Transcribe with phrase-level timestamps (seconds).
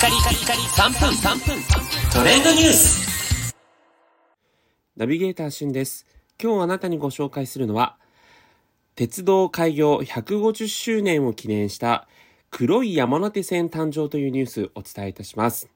[0.00, 1.62] カリカリカリ3分3分
[2.10, 3.54] トレンドニュース
[4.96, 6.06] ナビゲーターしんです。
[6.42, 7.98] 今日あなたにご紹介するのは、
[8.94, 12.08] 鉄道開業150周年を記念した
[12.50, 15.68] 黒い山手線誕生というニュースをお伝えいたします。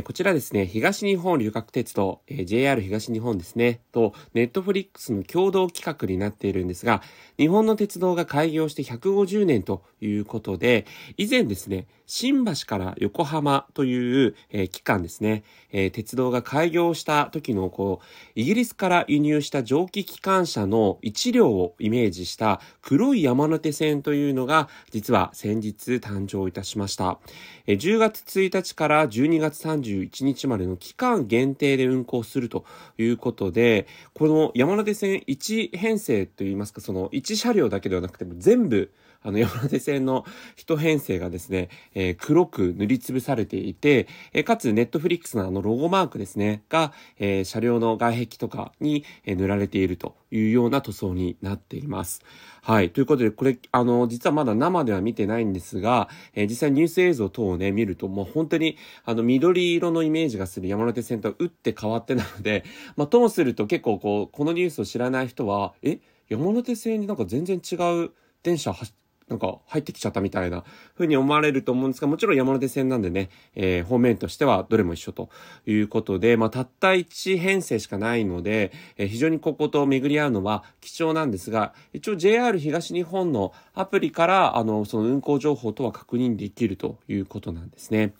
[0.00, 7.02] こちらですね、東日本旅客鉄道、JR 東日本ですね、と、ネットフリックスの共同企画になっているんですが、
[7.36, 10.86] 日本の鉄道が開業して150年ということで、
[11.18, 15.42] 以前ですね、新橋から横浜という、えー期間ですね、
[15.72, 27.18] え鉄道が開業した時の、こう、イギリスから輸入した蒸気機関車の1両をイメージした黒い山手線というのが、実は先日誕生いたしました。
[27.66, 32.64] え10月1日から12月30 31日までの期間限定で運行すると
[32.98, 38.90] いうことで、この山手線1編成といいますか、その1車両だけではなくても全部、
[39.22, 40.24] あの山手線の
[40.56, 52.22] 一編成がですね、えー黒く塗りつぶされていて、えーかつネットフリックスのあのロゴマークですね、が、えー車両の外壁とかに、え塗られているというような塗装になっています。
[52.62, 52.90] はい。
[52.90, 62.64] ということで、これ、あの、実はまだ生では見てないんですが、え実際ニュース映像等をね、見ると、もう本当に、あの、緑色のイメージがする山手線とは打って変わってなので、
[62.96, 68.10] まあ、ともすると結構こう、このニュースを知らない人は、え、山手線になんか全然違う
[68.42, 69.01] 電車走って
[69.32, 70.62] なんか入ってきちゃったみたいな
[70.94, 75.30] 風に思われると思うんですが、もちろん山手線なんでね、えー方面としてはどれも一緒と
[75.66, 88.12] いうことで、まあ、たった1編成しかないので、えー非常にここと巡り合うのは貴重なんですが、一応 JR 東日本のアプリから、あの、その運行情報とは確認できるということなんですね。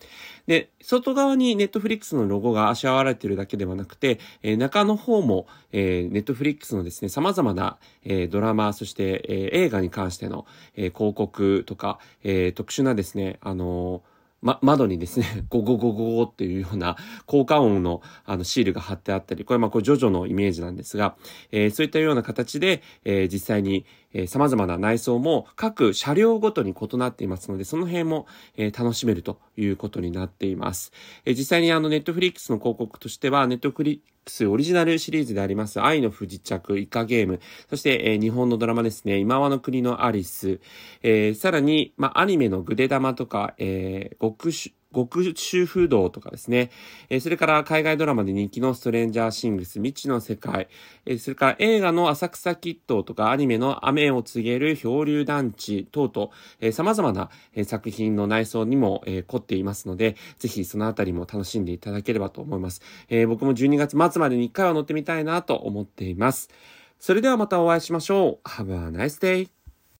[0.46, 10.46] で、外側にネットフリックスのロゴがあしらわれているだけではなくて、えー中の方も、えー、ネットフリックスのですね、様々な、えードラマ、そして、えー映画に関しての、
[10.76, 21.16] えー広告とか、えー特殊なですね、あのーま、窓にですね、 ゴゴゴゴゴっていうような効果音のあのシールが貼ってあったり、これまあこれジョジョのイメージなんですが、
[21.52, 28.26] えーそういったような形で、えー実際に、えー様々な内装も各車両ごとに異なっていますので、その辺も、
[28.56, 30.92] えー楽しめるということになっています。
[31.24, 40.60] えー実際にあのネットフリックスの広告としては、ネットフリスオリジナルシリーズであります愛の不時着、イカゲーム、そして、えー日本のドラマですね、今和の国のアリス、
[41.02, 46.70] えーさらに、ま、アニメのグデ玉とか、えー極主極主不動とかですね。
[47.08, 50.68] えーそれから海外ドラマで人気のストレンジャーシングス、未知の世界。
[51.06, 56.30] えーそれから映画の浅草キッドとかアニメの雨を告げる漂流団地等々、
[56.60, 62.82] えー様々な、え作品の内装にも、え凝っていますので、ぜひそのあたりも楽しんでいただければと思います。
[63.08, 66.50] え僕も12月末までに1回は乗ってみたいなと思っています。
[66.98, 68.48] それではまたお会いしましょう。
[68.48, 69.61] Have a nice day!